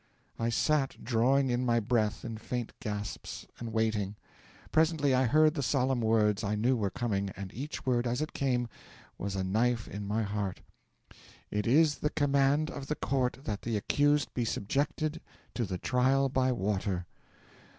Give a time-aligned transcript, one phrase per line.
[0.39, 4.15] 'I sat drawing in my breath in faint gasps and waiting.
[4.71, 8.33] Presently, I heard the solemn words I knew were coming; and each word, as it
[8.33, 8.67] came,
[9.19, 10.61] was a knife in my heart:
[11.51, 15.21] '"It is the command of the court that the accused be subjected
[15.53, 17.05] to the trial by water."